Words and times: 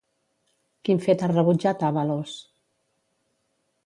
Quin 0.87 1.01
fet 1.03 1.25
ha 1.25 1.29
rebutjat 1.31 1.85
Ábalos? 1.89 2.33